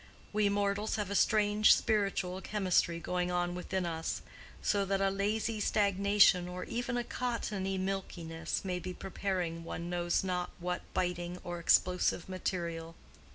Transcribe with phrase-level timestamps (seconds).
[0.33, 4.23] We mortals have a strange spiritual chemistry going on within us,
[4.59, 10.23] so that a lazy stagnation or even a cottony milkiness may be preparing one knows
[10.23, 12.95] not what biting or explosive material.